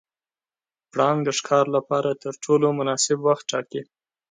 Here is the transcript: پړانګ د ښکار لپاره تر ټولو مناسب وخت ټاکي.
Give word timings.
پړانګ 0.91 1.19
د 1.25 1.29
ښکار 1.37 1.65
لپاره 1.75 2.09
تر 2.23 2.33
ټولو 2.43 2.65
مناسب 2.79 3.17
وخت 3.27 3.43
ټاکي. 3.51 3.81